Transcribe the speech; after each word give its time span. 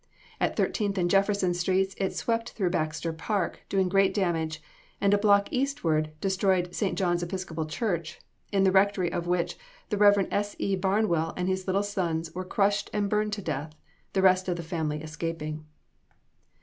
At 0.39 0.55
Thirteenth 0.55 0.97
and 0.97 1.11
Jefferson 1.11 1.53
streets 1.53 1.93
it 1.99 2.15
swept 2.15 2.53
through 2.53 2.71
Baxter 2.71 3.13
Park, 3.13 3.59
doing 3.69 3.87
great 3.87 4.15
damage, 4.15 4.59
and 4.99 5.13
a 5.13 5.17
block 5.19 5.47
eastward 5.51 6.11
destroyed 6.19 6.73
St. 6.73 6.97
John's 6.97 7.21
Episcopal 7.21 7.67
Church, 7.67 8.19
in 8.51 8.63
the 8.63 8.71
rectory 8.71 9.11
of 9.13 9.27
which 9.27 9.59
the 9.89 9.97
Rev. 9.97 10.25
S. 10.31 10.55
E. 10.57 10.75
Barnwell 10.75 11.35
and 11.37 11.47
his 11.47 11.67
little 11.67 11.83
son 11.83 12.23
were 12.33 12.43
crushed 12.43 12.89
and 12.93 13.11
burned 13.11 13.33
to 13.33 13.43
death, 13.43 13.75
the 14.13 14.23
rest 14.23 14.47
of 14.47 14.55
the 14.55 14.63
family 14.63 15.03
escaping. 15.03 15.67